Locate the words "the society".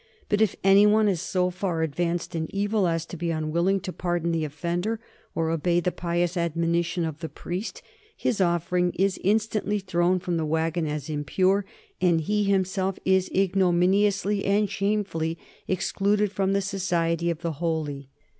16.53-17.29